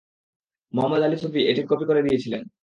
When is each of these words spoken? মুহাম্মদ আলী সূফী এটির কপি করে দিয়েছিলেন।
মুহাম্মদ 0.73 1.01
আলী 1.03 1.17
সূফী 1.17 1.39
এটির 1.49 1.67
কপি 1.69 1.85
করে 1.89 2.01
দিয়েছিলেন। 2.03 2.41